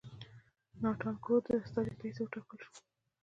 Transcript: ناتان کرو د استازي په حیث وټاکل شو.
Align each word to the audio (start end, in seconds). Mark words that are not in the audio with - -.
ناتان 0.81 1.15
کرو 1.23 1.37
د 1.45 1.47
استازي 1.63 1.93
په 1.97 2.03
حیث 2.07 2.17
وټاکل 2.21 2.57
شو. 2.65 2.73